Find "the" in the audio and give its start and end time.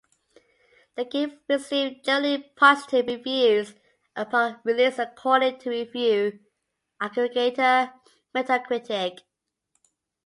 0.95-1.05